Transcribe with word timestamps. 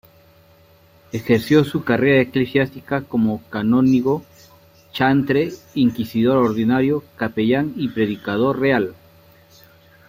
Ejerció 1.11 1.63
su 1.63 1.83
carrera 1.83 2.19
eclesiástica 2.23 3.03
como 3.03 3.43
canónigo, 3.51 4.23
chantre, 4.93 5.51
inquisidor 5.75 6.37
ordinario, 6.37 7.03
capellán 7.17 7.73
y 7.77 7.87
predicador 7.89 8.59
real. 8.59 8.95